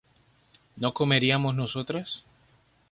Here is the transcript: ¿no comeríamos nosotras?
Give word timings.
¿no 0.77 0.95
comeríamos 0.95 1.53
nosotras? 1.53 2.25